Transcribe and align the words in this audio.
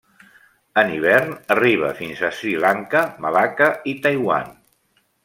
En 0.83 0.93
hivern 0.93 1.35
arriba 1.55 1.91
fins 1.99 2.23
a 2.29 2.33
Sri 2.37 2.53
Lanka, 2.63 3.05
Malacca 3.27 3.69
i 3.93 3.95
Taiwan. 4.07 4.49